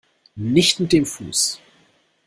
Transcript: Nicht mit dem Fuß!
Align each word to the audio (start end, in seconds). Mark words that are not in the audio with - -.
Nicht 0.35 0.79
mit 0.79 0.93
dem 0.93 1.05
Fuß! 1.05 1.61